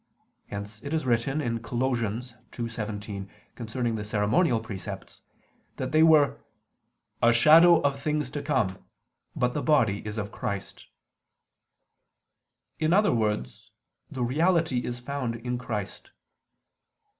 Hence 0.47 0.81
it 0.81 0.95
is 0.95 1.05
written 1.05 1.59
(Col. 1.59 1.77
2:17) 1.79 3.29
concerning 3.53 3.93
the 3.95 4.03
ceremonial 4.03 4.59
precepts 4.59 5.21
that 5.77 5.91
they 5.91 6.01
were 6.01 6.43
"a 7.21 7.31
shadow 7.31 7.79
of 7.81 7.99
things 8.01 8.31
to 8.31 8.41
come, 8.41 8.83
but 9.35 9.53
the 9.53 9.61
body 9.61 10.03
is 10.03 10.17
of 10.17 10.31
Christ"; 10.31 10.87
in 12.79 12.93
other 12.93 13.13
words, 13.13 13.69
the 14.09 14.23
reality 14.23 14.79
is 14.79 14.97
found 14.97 15.35
in 15.35 15.59
Christ. 15.59 16.09